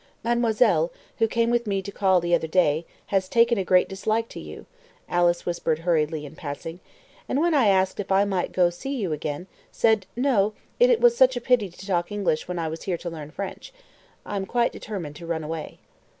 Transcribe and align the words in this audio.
"Mademoiselle, 0.23 0.91
who 1.19 1.27
came 1.27 1.51
with 1.51 1.67
me 1.67 1.79
to 1.79 1.91
call 1.91 2.19
the 2.19 2.33
other 2.33 2.47
day, 2.47 2.87
has 3.13 3.29
taken 3.29 3.59
a 3.59 3.63
great 3.63 3.87
dislike 3.87 4.27
to 4.27 4.39
you," 4.39 4.65
Alice 5.07 5.45
whispered 5.45 5.77
hurriedly 5.77 6.25
in 6.25 6.35
passing; 6.35 6.79
"and 7.29 7.39
when 7.39 7.53
I 7.53 7.67
asked 7.67 7.99
if 7.99 8.11
I 8.11 8.25
might 8.25 8.51
go 8.51 8.69
to 8.69 8.71
see 8.75 8.95
you 8.95 9.13
again, 9.13 9.45
said, 9.71 10.07
'No, 10.15 10.53
it 10.79 10.99
was 10.99 11.15
such 11.15 11.37
a 11.37 11.39
pity 11.39 11.69
to 11.69 11.85
talk 11.85 12.11
English 12.11 12.47
when 12.47 12.57
I 12.57 12.67
was 12.67 12.81
here 12.81 12.97
to 12.97 13.11
learn 13.11 13.29
French.' 13.29 13.71
I 14.25 14.37
am 14.37 14.47
quite 14.47 14.71
determined 14.71 15.17
to 15.17 15.27
run 15.27 15.43
away." 15.43 15.77